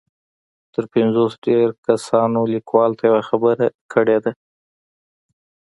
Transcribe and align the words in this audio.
تر 0.73 0.83
پنځوس 0.93 1.33
ډېرو 1.45 1.69
کسانو 1.87 2.39
ليکوال 2.53 2.91
ته 2.99 3.03
يوه 3.09 3.21
خبره 3.29 3.65
کړې 3.93 4.17
ده. 4.23 4.31